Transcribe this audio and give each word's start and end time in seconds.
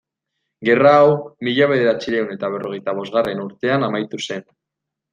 Gerra 0.69 0.93
hau 1.01 1.11
mila 1.49 1.67
bederatziehun 1.73 2.33
eta 2.39 2.51
berrogeita 2.57 2.99
bosgarren 3.03 3.47
urtean 3.47 3.91
amaitu 3.93 4.25
zen. 4.29 4.51